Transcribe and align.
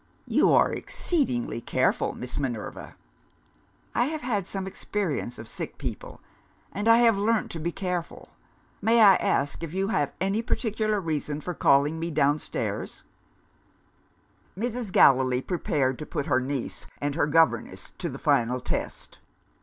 "You 0.25 0.51
are 0.51 0.73
exceedingly 0.73 1.61
careful, 1.61 2.13
Miss 2.15 2.39
Minerva." 2.39 2.95
"I 3.93 4.05
have 4.05 4.21
had 4.21 4.47
some 4.47 4.65
experience 4.65 5.37
of 5.37 5.47
sick 5.47 5.77
people, 5.77 6.21
and 6.71 6.87
I 6.87 6.97
have 6.97 7.19
learnt 7.19 7.51
to 7.51 7.59
be 7.59 7.71
careful. 7.71 8.29
May 8.81 8.99
I 8.99 9.15
ask 9.17 9.61
if 9.61 9.75
you 9.75 9.89
have 9.89 10.11
any 10.19 10.41
particular 10.41 10.99
reason 10.99 11.39
for 11.39 11.53
calling 11.53 11.99
me 11.99 12.09
downstairs?" 12.09 13.03
Mrs. 14.57 14.91
Gallilee 14.91 15.43
prepared 15.43 15.99
to 15.99 16.07
put 16.07 16.25
her 16.25 16.39
niece 16.39 16.87
and 16.99 17.13
her 17.13 17.27
governess 17.27 17.91
to 17.99 18.09
the 18.09 18.17
final 18.17 18.59
test. 18.59 19.19